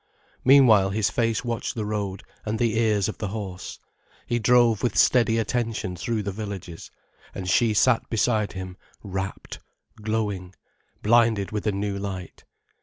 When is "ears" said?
2.75-3.07